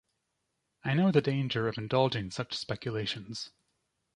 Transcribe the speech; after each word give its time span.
I 0.83 0.95
know 0.95 1.11
the 1.11 1.21
danger 1.21 1.67
of 1.67 1.77
indulging 1.77 2.31
such 2.31 2.55
speculations. 2.57 3.51